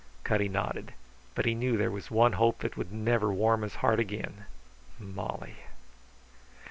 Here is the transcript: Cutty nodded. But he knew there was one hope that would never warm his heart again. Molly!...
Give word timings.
Cutty 0.23 0.49
nodded. 0.49 0.95
But 1.35 1.45
he 1.45 1.53
knew 1.53 1.77
there 1.77 1.91
was 1.91 2.09
one 2.09 2.33
hope 2.33 2.61
that 2.61 2.75
would 2.75 2.91
never 2.91 3.31
warm 3.31 3.61
his 3.61 3.75
heart 3.85 3.99
again. 3.99 4.45
Molly!... 4.97 5.57